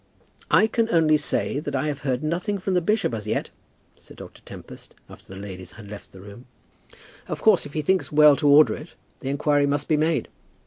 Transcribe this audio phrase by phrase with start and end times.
[0.49, 3.51] "I can only say that I have heard nothing from the bishop as yet,"
[3.97, 4.41] said Dr.
[4.41, 6.47] Tempest, after the ladies had left the room.
[7.27, 10.27] "Of course, if he thinks well to order it, the inquiry must be made."